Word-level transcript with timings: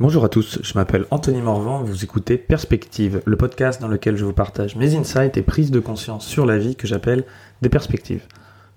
Bonjour 0.00 0.24
à 0.24 0.30
tous, 0.30 0.60
je 0.62 0.72
m'appelle 0.76 1.04
Anthony 1.10 1.42
Morvan, 1.42 1.82
vous 1.82 2.04
écoutez 2.04 2.38
Perspective, 2.38 3.20
le 3.26 3.36
podcast 3.36 3.82
dans 3.82 3.86
lequel 3.86 4.16
je 4.16 4.24
vous 4.24 4.32
partage 4.32 4.74
mes 4.74 4.96
insights 4.96 5.36
et 5.36 5.42
prises 5.42 5.70
de 5.70 5.78
conscience 5.78 6.26
sur 6.26 6.46
la 6.46 6.56
vie 6.56 6.74
que 6.74 6.86
j'appelle 6.86 7.26
des 7.60 7.68
perspectives. 7.68 8.26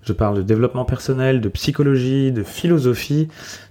Je 0.02 0.12
parle 0.12 0.36
de 0.36 0.42
développement 0.42 0.84
personnel, 0.84 1.40
de 1.40 1.48
psychologie, 1.48 2.30
de 2.30 2.42
philosophie, 2.42 3.28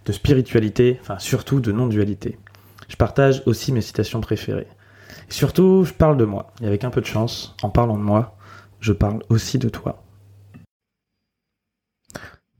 de 0.08 0.12
spiritualité, 0.12 0.98
enfin 1.02 1.20
surtout 1.20 1.60
de 1.60 1.72
non-dualité. 1.72 2.40
Je 2.88 2.96
partage 2.96 3.44
aussi 3.46 3.72
mes 3.72 3.82
citations 3.82 4.20
préférées. 4.20 4.66
Et 5.30 5.34
surtout, 5.34 5.84
je 5.84 5.94
parle 5.94 6.18
de 6.18 6.26
moi. 6.26 6.54
Et 6.60 6.66
avec 6.66 6.84
un 6.84 6.90
peu 6.90 7.02
de 7.02 7.06
chance, 7.06 7.56
en 7.62 7.70
parlant 7.70 8.00
de 8.00 8.04
moi, 8.04 8.36
je 8.80 8.94
parle 8.94 9.22
aussi 9.30 9.60
de 9.60 9.70
toi. 9.70 10.04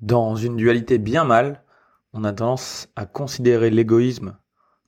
Dans 0.02 0.36
une 0.36 0.56
dualité 0.56 1.00
bien 1.00 1.24
mal, 1.24 1.64
on 2.14 2.24
a 2.24 2.32
tendance 2.32 2.90
à 2.96 3.08
considérer 3.08 3.72
l'égoïsme 3.72 4.36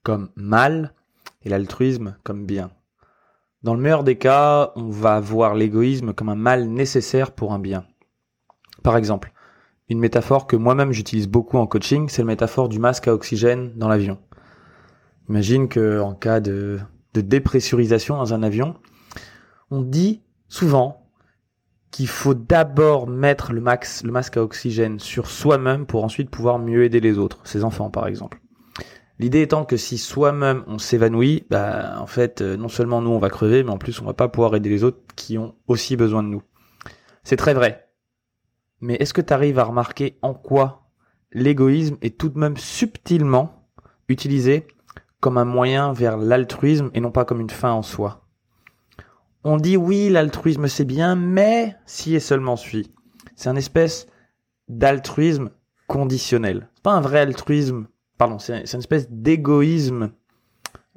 comme 0.06 0.30
mal 0.36 0.94
et 1.44 1.50
l'altruisme 1.50 2.16
comme 2.24 2.46
bien. 2.46 2.70
Dans 3.64 3.74
le 3.74 3.82
meilleur 3.82 4.04
des 4.04 4.18
cas, 4.18 4.72
on 4.76 4.92
va 4.92 5.20
voir 5.20 5.56
l'égoïsme 5.56 6.14
comme 6.14 6.30
un 6.30 6.36
mal 6.36 6.70
nécessaire 6.70 7.32
pour 7.32 7.52
un 7.52 7.60
bien. 7.60 7.86
Par 8.84 8.96
exemple, 8.96 9.34
une 9.90 9.98
métaphore 9.98 10.46
que 10.46 10.56
moi-même 10.56 10.92
j'utilise 10.92 11.28
beaucoup 11.28 11.58
en 11.58 11.66
coaching, 11.66 12.08
c'est 12.08 12.22
la 12.22 12.28
métaphore 12.28 12.70
du 12.70 12.78
masque 12.78 13.08
à 13.08 13.16
oxygène 13.16 13.74
dans 13.76 13.88
l'avion. 13.88 14.20
Imagine 15.28 15.68
que 15.68 16.00
en 16.00 16.14
cas 16.14 16.40
de, 16.40 16.80
dépressurisation 17.14 18.18
dans 18.18 18.36
un 18.36 18.44
avion, 18.44 18.76
on 19.72 19.82
dit 19.82 20.22
souvent 20.50 21.10
qu'il 21.90 22.08
faut 22.08 22.36
d'abord 22.36 23.08
mettre 23.08 23.54
le 23.54 23.62
masque 23.62 24.38
à 24.38 24.44
oxygène 24.44 25.00
sur 25.00 25.26
soi-même 25.32 25.88
pour 25.88 26.04
ensuite 26.04 26.30
pouvoir 26.30 26.60
mieux 26.60 26.84
aider 26.84 27.00
les 27.00 27.18
autres, 27.18 27.40
ses 27.44 27.64
enfants 27.64 27.90
par 27.90 28.06
exemple. 28.06 28.40
L'idée 29.18 29.42
étant 29.42 29.64
que 29.64 29.78
si 29.78 29.98
soi-même 29.98 30.64
on 30.68 30.78
s'évanouit, 30.78 31.46
bah 31.50 31.96
en 32.00 32.08
fait 32.08 32.42
euh, 32.42 32.58
non 32.58 32.68
seulement 32.68 33.02
nous 33.02 33.12
on 33.12 33.20
va 33.20 33.30
crever, 33.30 33.64
mais 33.64 33.72
en 33.72 33.78
plus 33.78 34.02
on 34.02 34.06
va 34.06 34.14
pas 34.14 34.28
pouvoir 34.28 34.56
aider 34.56 34.70
les 34.70 34.84
autres 34.84 35.02
qui 35.16 35.38
ont 35.38 35.56
aussi 35.68 35.96
besoin 35.96 36.22
de 36.22 36.28
nous. 36.28 36.44
C'est 37.24 37.38
très 37.38 37.54
vrai. 37.54 37.88
Mais 38.82 38.96
est-ce 38.96 39.14
que 39.14 39.22
tu 39.22 39.34
arrives 39.34 39.58
à 39.58 39.64
remarquer 39.64 40.18
en 40.22 40.34
quoi 40.34 40.90
l'égoïsme 41.32 41.98
est 42.02 42.18
tout 42.18 42.30
de 42.30 42.38
même 42.38 42.58
subtilement 42.58 43.70
utilisé 44.10 44.68
comme 45.22 45.38
un 45.38 45.46
moyen 45.46 45.94
vers 45.94 46.18
l'altruisme 46.18 46.92
et 46.94 47.00
non 47.00 47.12
pas 47.12 47.24
comme 47.24 47.40
une 47.40 47.50
fin 47.50 47.72
en 47.72 47.84
soi? 47.84 48.28
On 49.46 49.58
dit 49.58 49.78
oui, 49.78 50.10
l'altruisme 50.10 50.68
c'est 50.68 50.86
bien, 50.86 51.16
mais 51.16 51.78
si 51.86 52.16
et 52.16 52.20
seulement 52.20 52.58
suit. 52.58 52.92
C'est 53.36 53.50
un 53.50 53.56
espèce 53.56 54.08
d'altruisme 54.68 55.52
conditionnel. 55.88 56.68
C'est 56.76 56.84
pas 56.84 56.94
un 56.94 57.02
vrai 57.02 57.20
altruisme 57.20 57.88
pardon, 58.18 58.40
c'est 58.40 58.60
une 58.74 58.80
espèce 58.80 59.10
d'égoïsme 59.10 60.12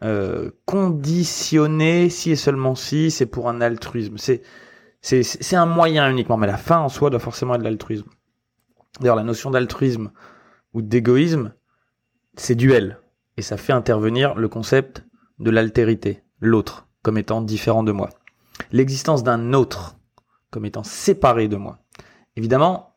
euh, 0.03 0.51
conditionné 0.65 2.09
si 2.09 2.31
et 2.31 2.37
seulement 2.37 2.75
si 2.75 3.11
c'est 3.11 3.27
pour 3.27 3.49
un 3.49 3.61
altruisme. 3.61 4.17
C'est 4.19 4.43
c'est 5.01 5.57
un 5.57 5.67
moyen 5.67 6.11
uniquement, 6.11 6.37
mais 6.37 6.47
la 6.47 6.57
fin 6.57 6.79
en 6.79 6.89
soi 6.89 7.09
doit 7.09 7.21
forcément 7.21 7.55
être 7.55 7.63
l'altruisme. 7.63 8.09
D'ailleurs, 9.01 9.17
la 9.17 9.23
notion 9.23 9.51
d'altruisme 9.51 10.11
ou 10.75 10.83
d'égoïsme, 10.83 11.55
c'est 12.37 12.57
duel 12.57 13.01
et 13.37 13.43
ça 13.43 13.57
fait 13.57 13.73
intervenir 13.73 14.35
le 14.35 14.49
concept 14.49 15.05
de 15.39 15.51
l'altérité, 15.51 16.25
l'autre, 16.41 16.89
comme 17.03 17.17
étant 17.17 17.41
différent 17.41 17.85
de 17.85 17.93
moi. 17.93 18.11
L'existence 18.73 19.23
d'un 19.23 19.53
autre 19.53 19.97
comme 20.51 20.65
étant 20.65 20.83
séparé 20.83 21.47
de 21.47 21.57
moi. 21.57 21.79
Évidemment, 22.37 22.97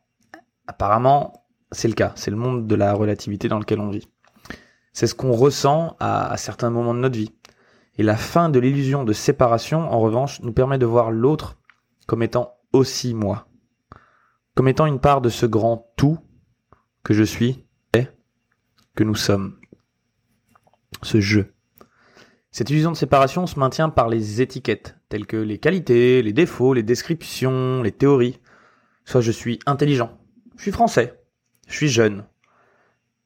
apparemment, 0.66 1.41
c'est 1.72 1.88
le 1.88 1.94
cas. 1.94 2.12
C'est 2.16 2.30
le 2.30 2.36
monde 2.36 2.66
de 2.66 2.74
la 2.74 2.94
relativité 2.94 3.48
dans 3.48 3.58
lequel 3.58 3.80
on 3.80 3.90
vit. 3.90 4.08
C'est 4.92 5.06
ce 5.06 5.14
qu'on 5.14 5.32
ressent 5.32 5.96
à, 6.00 6.36
certains 6.36 6.70
moments 6.70 6.94
de 6.94 7.00
notre 7.00 7.18
vie. 7.18 7.32
Et 7.96 8.02
la 8.02 8.16
fin 8.16 8.48
de 8.48 8.58
l'illusion 8.58 9.04
de 9.04 9.12
séparation, 9.12 9.90
en 9.90 10.00
revanche, 10.00 10.40
nous 10.42 10.52
permet 10.52 10.78
de 10.78 10.86
voir 10.86 11.10
l'autre 11.10 11.58
comme 12.06 12.22
étant 12.22 12.54
aussi 12.72 13.14
moi. 13.14 13.48
Comme 14.54 14.68
étant 14.68 14.86
une 14.86 15.00
part 15.00 15.20
de 15.20 15.30
ce 15.30 15.46
grand 15.46 15.92
tout 15.96 16.18
que 17.04 17.14
je 17.14 17.22
suis 17.22 17.66
et 17.94 18.06
que 18.94 19.04
nous 19.04 19.14
sommes. 19.14 19.58
Ce 21.02 21.20
jeu. 21.20 21.54
Cette 22.50 22.68
illusion 22.68 22.92
de 22.92 22.96
séparation 22.96 23.46
se 23.46 23.58
maintient 23.58 23.88
par 23.88 24.08
les 24.08 24.42
étiquettes, 24.42 24.96
telles 25.08 25.26
que 25.26 25.38
les 25.38 25.58
qualités, 25.58 26.22
les 26.22 26.34
défauts, 26.34 26.74
les 26.74 26.82
descriptions, 26.82 27.82
les 27.82 27.92
théories. 27.92 28.40
Soit 29.06 29.22
je 29.22 29.32
suis 29.32 29.58
intelligent, 29.64 30.18
je 30.56 30.62
suis 30.62 30.70
français, 30.70 31.21
je 31.68 31.76
suis 31.76 31.88
jeune. 31.88 32.24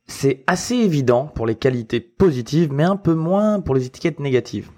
C'est 0.07 0.45
assez 0.47 0.77
évident 0.77 1.27
pour 1.27 1.47
les 1.47 1.57
qualités 1.57 2.01
positives, 2.01 2.73
mais 2.73 2.85
un 2.85 2.97
peu 2.97 3.15
moins 3.15 3.61
pour 3.61 3.75
les 3.75 3.87
étiquettes 3.87 4.21
négatives. 4.21 4.71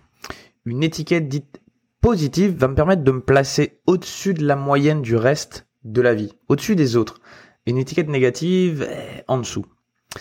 Une 0.65 0.83
étiquette 0.83 1.29
dite 1.29 1.61
positive 2.01 2.57
va 2.57 2.69
me 2.69 2.75
permettre 2.75 3.05
de 3.05 3.13
me 3.13 3.21
placer 3.21 3.81
au-dessus 3.87 4.35
de 4.35 4.47
la 4.47 4.57
moyenne 4.57 5.03
du 5.03 5.17
reste 5.17 5.67
de 5.85 6.01
la 6.01 6.15
vie, 6.15 6.33
au-dessus 6.49 6.77
des 6.77 6.97
autres. 6.97 7.21
Une 7.67 7.79
étiquette 7.79 8.09
négative, 8.09 8.89
en 9.27 9.39
dessous. 9.39 9.67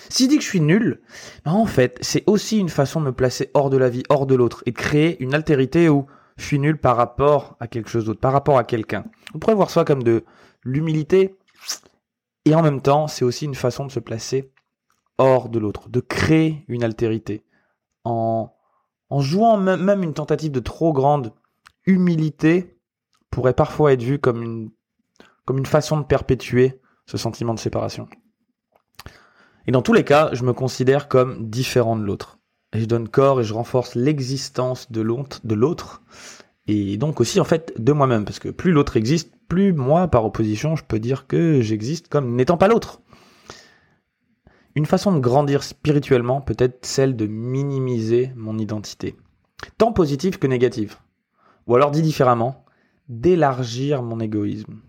Si 0.10 0.26
je 0.26 0.30
dis 0.30 0.38
que 0.38 0.44
je 0.44 0.50
suis 0.50 0.62
nul, 0.62 1.02
ben, 1.46 1.54
en 1.54 1.66
fait, 1.66 1.98
c'est 2.02 2.24
aussi 2.28 2.60
une 2.60 2.70
façon 2.70 3.00
de 3.00 3.06
me 3.06 3.14
placer 3.14 3.52
hors 3.54 3.70
de 3.70 3.78
la 3.78 3.90
vie, 3.90 4.04
hors 4.10 4.26
de 4.26 4.36
l'autre, 4.36 4.64
et 4.66 4.74
créer 4.74 5.22
une 5.24 5.34
altérité 5.34 5.88
où 5.88 6.08
je 6.36 6.46
suis 6.46 6.60
nul 6.60 6.78
par 6.78 6.98
rapport 6.98 7.56
à 7.62 7.68
quelque 7.68 7.90
chose 7.90 8.06
d'autre, 8.06 8.20
par 8.20 8.34
rapport 8.34 8.58
à 8.58 8.66
quelqu'un. 8.66 9.06
On 9.34 9.40
pourrait 9.40 9.56
voir 9.56 9.70
ça 9.70 9.86
comme 9.86 10.04
de 10.04 10.26
l'humilité, 10.64 11.37
et 12.48 12.56
en 12.56 12.62
même 12.62 12.82
temps, 12.82 13.08
c'est 13.08 13.26
aussi 13.26 13.46
une 13.46 13.56
façon 13.56 13.86
de 13.86 13.92
se 13.92 14.00
placer 14.00 14.54
hors 15.18 15.50
de 15.50 15.60
l'autre, 15.60 15.90
de 15.90 16.00
créer 16.00 16.64
une 16.70 16.84
altérité. 16.84 17.44
En, 18.06 18.54
en 19.10 19.20
jouant 19.20 19.58
même, 19.58 20.04
une 20.04 20.14
tentative 20.14 20.52
de 20.52 20.62
trop 20.62 20.94
grande 20.94 21.34
humilité 21.86 22.80
pourrait 23.30 23.54
parfois 23.54 23.92
être 23.92 24.04
vue 24.04 24.20
comme 24.20 24.42
une, 24.42 24.72
comme 25.44 25.58
une 25.58 25.66
façon 25.66 25.98
de 25.98 26.06
perpétuer 26.06 26.80
ce 27.06 27.18
sentiment 27.18 27.54
de 27.54 27.60
séparation. 27.60 28.08
Et 29.66 29.72
dans 29.72 29.82
tous 29.82 29.94
les 29.94 30.06
cas, 30.06 30.30
je 30.32 30.44
me 30.44 30.54
considère 30.54 31.10
comme 31.10 31.50
différent 31.50 31.98
de 31.98 32.04
l'autre. 32.04 32.40
Et 32.72 32.80
je 32.80 32.86
donne 32.86 33.10
corps 33.10 33.42
et 33.42 33.44
je 33.44 33.54
renforce 33.54 33.96
l'existence 33.96 34.90
de 34.92 35.02
l'autre, 35.02 36.02
et 36.68 36.98
donc 36.98 37.22
aussi 37.22 37.40
en 37.40 37.46
fait 37.46 37.74
de 37.78 37.94
moi-même, 37.94 38.26
parce 38.26 38.40
que 38.40 38.50
plus 38.50 38.72
l'autre 38.72 38.98
existe, 38.98 39.37
plus 39.48 39.74
moi, 39.74 40.08
par 40.08 40.26
opposition, 40.26 40.76
je 40.76 40.84
peux 40.84 41.00
dire 41.00 41.28
que 41.28 41.62
j'existe 41.62 42.08
comme 42.08 42.36
n'étant 42.36 42.58
pas 42.58 42.68
l'autre. 42.68 43.02
Une 44.76 44.86
façon 44.86 45.12
de 45.12 45.20
grandir 45.20 45.64
spirituellement 45.64 46.42
peut 46.42 46.56
être 46.60 46.86
celle 46.86 47.16
de 47.16 47.26
minimiser 47.26 48.32
mon 48.36 48.60
identité, 48.60 49.16
tant 49.78 49.92
positive 49.92 50.38
que 50.38 50.48
négative. 50.48 50.98
Ou 51.66 51.76
alors 51.76 51.92
dit 51.92 52.02
différemment, 52.02 52.66
d'élargir 53.10 54.04
mon 54.04 54.20
égoïsme, 54.20 54.80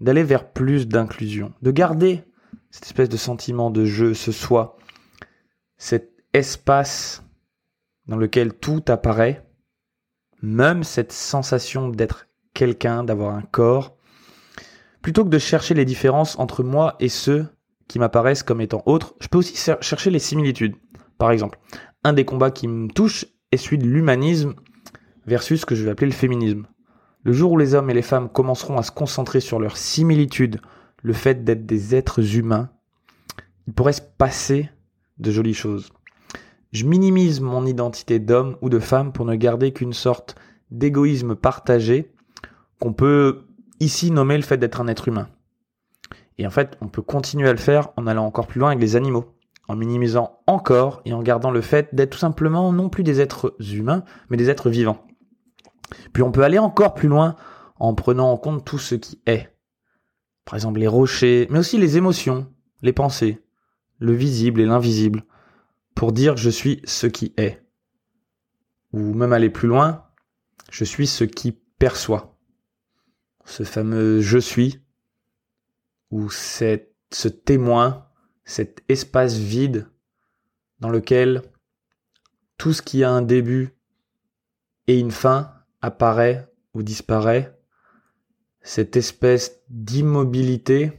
d'aller 0.00 0.24
vers 0.24 0.50
plus 0.50 0.88
d'inclusion, 0.88 1.52
de 1.62 1.70
garder 1.70 2.24
cette 2.70 2.86
espèce 2.86 3.08
de 3.08 3.16
sentiment 3.16 3.70
de 3.70 3.84
jeu, 3.84 4.12
ce 4.12 4.32
soi, 4.32 4.76
cet 5.78 6.12
espace 6.32 7.22
dans 8.06 8.16
lequel 8.16 8.52
tout 8.54 8.84
apparaît, 8.88 9.46
même 10.42 10.82
cette 10.84 11.12
sensation 11.12 11.88
d'être 11.88 12.26
quelqu'un, 12.56 13.04
d'avoir 13.04 13.36
un 13.36 13.42
corps, 13.42 13.96
plutôt 15.02 15.24
que 15.24 15.28
de 15.28 15.38
chercher 15.38 15.74
les 15.74 15.84
différences 15.84 16.36
entre 16.40 16.64
moi 16.64 16.96
et 16.98 17.08
ceux 17.08 17.46
qui 17.86 18.00
m'apparaissent 18.00 18.42
comme 18.42 18.60
étant 18.60 18.82
autres, 18.86 19.14
je 19.20 19.28
peux 19.28 19.38
aussi 19.38 19.56
chercher 19.80 20.10
les 20.10 20.18
similitudes. 20.18 20.74
Par 21.18 21.30
exemple, 21.30 21.60
un 22.02 22.12
des 22.12 22.24
combats 22.24 22.50
qui 22.50 22.66
me 22.66 22.88
touche 22.88 23.26
est 23.52 23.58
celui 23.58 23.78
de 23.78 23.86
l'humanisme 23.86 24.54
versus 25.26 25.60
ce 25.60 25.66
que 25.66 25.74
je 25.74 25.84
vais 25.84 25.90
appeler 25.90 26.08
le 26.08 26.16
féminisme. 26.16 26.66
Le 27.22 27.32
jour 27.32 27.52
où 27.52 27.58
les 27.58 27.74
hommes 27.74 27.90
et 27.90 27.94
les 27.94 28.02
femmes 28.02 28.28
commenceront 28.28 28.78
à 28.78 28.82
se 28.82 28.90
concentrer 28.90 29.40
sur 29.40 29.60
leurs 29.60 29.76
similitudes, 29.76 30.60
le 31.02 31.12
fait 31.12 31.44
d'être 31.44 31.66
des 31.66 31.94
êtres 31.94 32.36
humains, 32.36 32.70
il 33.66 33.74
pourrait 33.74 33.92
se 33.92 34.02
passer 34.02 34.70
de 35.18 35.30
jolies 35.30 35.54
choses. 35.54 35.92
Je 36.72 36.84
minimise 36.84 37.40
mon 37.40 37.66
identité 37.66 38.18
d'homme 38.18 38.56
ou 38.60 38.70
de 38.70 38.78
femme 38.78 39.12
pour 39.12 39.24
ne 39.24 39.34
garder 39.34 39.72
qu'une 39.72 39.92
sorte 39.92 40.36
d'égoïsme 40.70 41.36
partagé 41.36 42.12
qu'on 42.80 42.92
peut 42.92 43.46
ici 43.80 44.10
nommer 44.10 44.36
le 44.36 44.42
fait 44.42 44.56
d'être 44.56 44.80
un 44.80 44.88
être 44.88 45.08
humain. 45.08 45.28
Et 46.38 46.46
en 46.46 46.50
fait, 46.50 46.76
on 46.80 46.88
peut 46.88 47.02
continuer 47.02 47.48
à 47.48 47.52
le 47.52 47.58
faire 47.58 47.88
en 47.96 48.06
allant 48.06 48.26
encore 48.26 48.46
plus 48.46 48.60
loin 48.60 48.70
avec 48.70 48.80
les 48.80 48.96
animaux, 48.96 49.34
en 49.68 49.76
minimisant 49.76 50.40
encore 50.46 51.00
et 51.04 51.12
en 51.12 51.22
gardant 51.22 51.50
le 51.50 51.60
fait 51.60 51.94
d'être 51.94 52.10
tout 52.10 52.18
simplement 52.18 52.72
non 52.72 52.88
plus 52.88 53.02
des 53.04 53.20
êtres 53.20 53.56
humains, 53.72 54.04
mais 54.28 54.36
des 54.36 54.50
êtres 54.50 54.70
vivants. 54.70 55.04
Puis 56.12 56.22
on 56.22 56.32
peut 56.32 56.42
aller 56.42 56.58
encore 56.58 56.94
plus 56.94 57.08
loin 57.08 57.36
en 57.78 57.94
prenant 57.94 58.30
en 58.30 58.36
compte 58.36 58.64
tout 58.64 58.78
ce 58.78 58.94
qui 58.94 59.20
est. 59.26 59.50
Par 60.44 60.54
exemple 60.54 60.80
les 60.80 60.88
rochers, 60.88 61.46
mais 61.50 61.58
aussi 61.58 61.78
les 61.78 61.96
émotions, 61.96 62.46
les 62.82 62.92
pensées, 62.92 63.42
le 63.98 64.12
visible 64.12 64.60
et 64.60 64.66
l'invisible, 64.66 65.24
pour 65.94 66.12
dire 66.12 66.36
je 66.36 66.50
suis 66.50 66.82
ce 66.84 67.06
qui 67.06 67.32
est. 67.36 67.62
Ou 68.92 69.14
même 69.14 69.32
aller 69.32 69.50
plus 69.50 69.68
loin, 69.68 70.04
je 70.70 70.84
suis 70.84 71.06
ce 71.06 71.24
qui 71.24 71.52
perçoit 71.78 72.35
ce 73.46 73.62
fameux 73.62 74.20
je 74.20 74.38
suis, 74.38 74.82
ou 76.10 76.28
cette, 76.30 76.94
ce 77.10 77.28
témoin, 77.28 78.06
cet 78.44 78.84
espace 78.88 79.36
vide 79.36 79.88
dans 80.80 80.90
lequel 80.90 81.42
tout 82.58 82.72
ce 82.72 82.82
qui 82.82 83.02
a 83.02 83.10
un 83.10 83.22
début 83.22 83.74
et 84.86 84.98
une 84.98 85.10
fin 85.10 85.54
apparaît 85.80 86.52
ou 86.74 86.82
disparaît, 86.82 87.58
cette 88.60 88.96
espèce 88.96 89.60
d'immobilité 89.68 90.92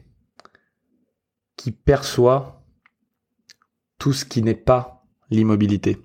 qui 1.57 1.71
perçoit 1.71 2.63
tout 3.97 4.13
ce 4.13 4.25
qui 4.25 4.41
n'est 4.41 4.55
pas 4.55 5.05
l'immobilité. 5.29 5.97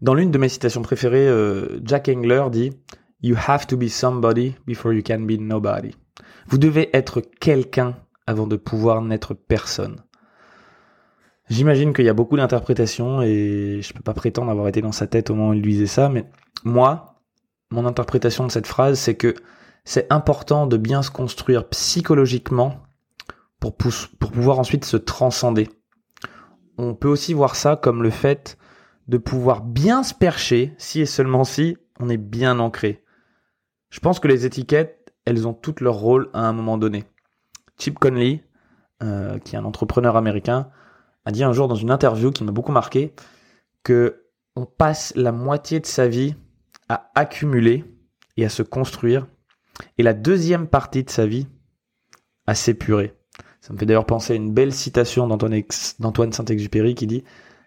Dans 0.00 0.14
l'une 0.14 0.30
de 0.30 0.38
mes 0.38 0.48
citations 0.48 0.82
préférées, 0.82 1.28
euh, 1.28 1.80
Jack 1.84 2.08
Engler 2.08 2.44
dit 2.50 2.72
You 3.24 3.36
have 3.48 3.66
to 3.68 3.78
be 3.78 3.88
somebody 3.88 4.54
before 4.66 4.92
you 4.92 5.02
can 5.02 5.20
be 5.20 5.38
nobody. 5.40 5.92
Vous 6.46 6.58
devez 6.58 6.94
être 6.94 7.22
quelqu'un 7.22 7.96
avant 8.26 8.46
de 8.46 8.56
pouvoir 8.56 9.00
n'être 9.00 9.32
personne. 9.32 10.02
J'imagine 11.48 11.94
qu'il 11.94 12.04
y 12.04 12.10
a 12.10 12.12
beaucoup 12.12 12.36
d'interprétations 12.36 13.22
et 13.22 13.80
je 13.80 13.94
peux 13.94 14.02
pas 14.02 14.12
prétendre 14.12 14.50
avoir 14.50 14.68
été 14.68 14.82
dans 14.82 14.92
sa 14.92 15.06
tête 15.06 15.30
au 15.30 15.34
moment 15.34 15.52
où 15.52 15.54
il 15.54 15.62
disait 15.62 15.86
ça, 15.86 16.10
mais 16.10 16.26
moi, 16.64 17.22
mon 17.70 17.86
interprétation 17.86 18.46
de 18.46 18.52
cette 18.52 18.66
phrase, 18.66 18.98
c'est 18.98 19.14
que 19.14 19.34
c'est 19.86 20.12
important 20.12 20.66
de 20.66 20.76
bien 20.76 21.00
se 21.02 21.10
construire 21.10 21.66
psychologiquement 21.70 22.82
pour, 23.58 23.74
pour 23.74 24.32
pouvoir 24.32 24.58
ensuite 24.58 24.84
se 24.84 24.98
transcender. 24.98 25.70
On 26.76 26.94
peut 26.94 27.08
aussi 27.08 27.32
voir 27.32 27.56
ça 27.56 27.76
comme 27.76 28.02
le 28.02 28.10
fait 28.10 28.58
de 29.08 29.16
pouvoir 29.16 29.62
bien 29.62 30.02
se 30.02 30.12
percher 30.12 30.74
si 30.76 31.00
et 31.00 31.06
seulement 31.06 31.44
si 31.44 31.78
on 31.98 32.10
est 32.10 32.18
bien 32.18 32.58
ancré. 32.58 33.00
Je 33.94 34.00
pense 34.00 34.18
que 34.18 34.26
les 34.26 34.44
étiquettes, 34.44 35.14
elles 35.24 35.46
ont 35.46 35.54
toutes 35.54 35.80
leur 35.80 35.94
rôle 35.94 36.28
à 36.32 36.40
un 36.40 36.52
moment 36.52 36.78
donné. 36.78 37.04
Chip 37.78 37.96
Conley, 37.96 38.42
euh, 39.04 39.38
qui 39.38 39.54
est 39.54 39.58
un 39.58 39.64
entrepreneur 39.64 40.16
américain, 40.16 40.68
a 41.24 41.30
dit 41.30 41.44
un 41.44 41.52
jour 41.52 41.68
dans 41.68 41.76
une 41.76 41.92
interview 41.92 42.32
qui 42.32 42.42
m'a 42.42 42.50
beaucoup 42.50 42.72
marqué 42.72 43.14
que 43.84 44.24
on 44.56 44.66
passe 44.66 45.12
la 45.14 45.30
moitié 45.30 45.78
de 45.78 45.86
sa 45.86 46.08
vie 46.08 46.34
à 46.88 47.12
accumuler 47.14 47.84
et 48.36 48.44
à 48.44 48.48
se 48.48 48.64
construire 48.64 49.28
et 49.96 50.02
la 50.02 50.12
deuxième 50.12 50.66
partie 50.66 51.04
de 51.04 51.10
sa 51.10 51.24
vie 51.24 51.46
à 52.48 52.56
s'épurer. 52.56 53.14
Ça 53.60 53.72
me 53.72 53.78
fait 53.78 53.86
d'ailleurs 53.86 54.06
penser 54.06 54.32
à 54.32 54.36
une 54.36 54.52
belle 54.52 54.74
citation 54.74 55.28
d'Antoine 55.28 56.32
Saint-Exupéry 56.32 56.96
qui 56.96 57.06
dit 57.06 57.22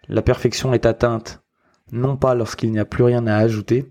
La 0.08 0.20
perfection 0.20 0.74
est 0.74 0.84
atteinte 0.84 1.42
non 1.90 2.18
pas 2.18 2.34
lorsqu'il 2.34 2.70
n'y 2.70 2.78
a 2.78 2.84
plus 2.84 3.04
rien 3.04 3.26
à 3.26 3.36
ajouter, 3.36 3.90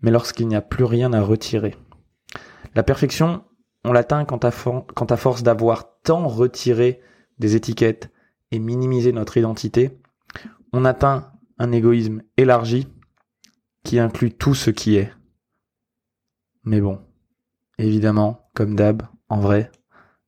mais 0.00 0.10
lorsqu'il 0.10 0.48
n'y 0.48 0.56
a 0.56 0.62
plus 0.62 0.84
rien 0.84 1.12
à 1.12 1.22
retirer. 1.22 1.74
La 2.74 2.82
perfection, 2.82 3.44
on 3.84 3.92
l'atteint 3.92 4.24
quand 4.24 4.44
à, 4.44 4.50
force 5.16 5.42
d'avoir 5.42 6.00
tant 6.02 6.26
retiré 6.28 7.00
des 7.38 7.56
étiquettes 7.56 8.10
et 8.50 8.58
minimisé 8.58 9.12
notre 9.12 9.36
identité, 9.36 9.98
on 10.72 10.84
atteint 10.84 11.32
un 11.58 11.72
égoïsme 11.72 12.22
élargi 12.36 12.88
qui 13.84 13.98
inclut 13.98 14.32
tout 14.32 14.54
ce 14.54 14.70
qui 14.70 14.96
est. 14.96 15.12
Mais 16.64 16.80
bon, 16.80 17.00
évidemment, 17.78 18.50
comme 18.54 18.74
d'hab, 18.74 19.02
en 19.28 19.40
vrai, 19.40 19.70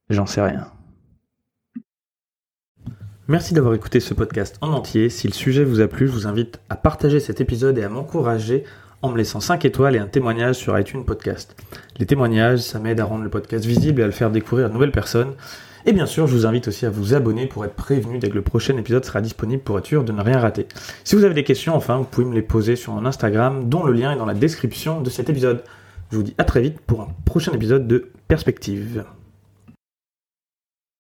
j'en 0.09 0.26
sais 0.26 0.41
rien. 0.41 0.73
Merci 3.26 3.53
d'avoir 3.53 3.75
écouté 3.75 4.00
ce 4.00 4.14
podcast 4.14 4.56
en 4.62 4.73
entier. 4.73 5.11
Si 5.11 5.26
le 5.26 5.35
sujet 5.35 5.64
vous 5.64 5.81
a 5.81 5.88
plu, 5.88 6.06
je 6.06 6.12
vous 6.12 6.26
invite 6.26 6.61
à 6.71 6.76
partager 6.76 7.21
cet 7.21 7.43
épisode 7.43 7.76
et 7.76 7.85
à 7.85 7.91
m'encourager 7.91 8.64
en 9.03 9.11
me 9.11 9.17
laissant 9.17 9.41
5 9.41 9.65
étoiles 9.65 9.97
et 9.97 9.99
un 9.99 10.06
témoignage 10.06 10.56
sur 10.56 10.79
iTunes 10.79 11.05
Podcast. 11.05 11.56
Les 11.99 12.06
témoignages, 12.06 12.61
ça 12.61 12.79
m'aide 12.79 13.00
à 13.00 13.05
rendre 13.05 13.25
le 13.25 13.31
podcast 13.31 13.65
visible 13.65 14.00
et 14.00 14.05
à 14.05 14.06
le 14.06 14.12
faire 14.12 14.31
découvrir 14.31 14.67
à 14.67 14.69
de 14.69 14.75
nouvelles 14.75 14.93
personnes. 14.93 15.35
Et 15.87 15.93
bien 15.93 16.06
sûr, 16.06 16.27
je 16.27 16.35
vous 16.35 16.47
invite 16.47 16.69
aussi 16.69 16.87
à 16.87 16.91
vous 16.91 17.15
abonner 17.15 17.47
pour 17.47 17.65
être 17.65 17.75
prévenu 17.75 18.19
dès 18.19 18.29
que 18.29 18.35
le 18.35 18.43
prochain 18.43 18.77
épisode 18.77 19.05
sera 19.05 19.21
disponible 19.21 19.62
pour 19.62 19.79
être 19.79 19.87
sûr 19.87 20.05
de 20.05 20.12
ne 20.12 20.21
rien 20.21 20.39
rater. 20.39 20.67
Si 21.05 21.15
vous 21.15 21.25
avez 21.25 21.35
des 21.35 21.45
questions, 21.45 21.75
enfin, 21.75 21.97
vous 21.97 22.05
pouvez 22.05 22.27
me 22.27 22.35
les 22.35 22.43
poser 22.43 22.77
sur 22.77 22.93
mon 22.93 23.06
Instagram, 23.06 23.69
dont 23.69 23.85
le 23.85 23.93
lien 23.93 24.12
est 24.12 24.19
dans 24.19 24.27
la 24.27 24.35
description 24.35 25.00
de 25.00 25.11
cet 25.11 25.31
épisode. 25.31 25.62
Je 26.11 26.17
vous 26.17 26.23
dis 26.23 26.35
à 26.39 26.45
très 26.45 26.61
vite 26.61 26.81
pour 26.81 27.03
un 27.03 27.09
prochain 27.25 27.53
épisode 27.53 27.87
de 27.87 28.11
Perspective. 28.27 29.05